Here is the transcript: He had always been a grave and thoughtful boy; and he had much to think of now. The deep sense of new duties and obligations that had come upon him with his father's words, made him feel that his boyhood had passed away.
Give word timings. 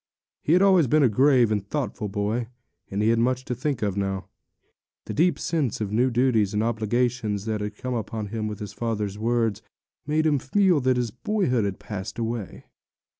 He 0.41 0.53
had 0.53 0.63
always 0.63 0.87
been 0.87 1.03
a 1.03 1.09
grave 1.09 1.51
and 1.51 1.63
thoughtful 1.63 2.09
boy; 2.09 2.47
and 2.89 3.03
he 3.03 3.09
had 3.09 3.19
much 3.19 3.45
to 3.45 3.53
think 3.53 3.83
of 3.83 3.95
now. 3.95 4.29
The 5.05 5.13
deep 5.13 5.37
sense 5.37 5.79
of 5.79 5.91
new 5.91 6.09
duties 6.09 6.55
and 6.55 6.63
obligations 6.63 7.45
that 7.45 7.61
had 7.61 7.77
come 7.77 7.93
upon 7.93 8.29
him 8.29 8.47
with 8.47 8.57
his 8.57 8.73
father's 8.73 9.19
words, 9.19 9.61
made 10.07 10.25
him 10.25 10.39
feel 10.39 10.79
that 10.81 10.97
his 10.97 11.11
boyhood 11.11 11.65
had 11.65 11.77
passed 11.77 12.17
away. 12.17 12.65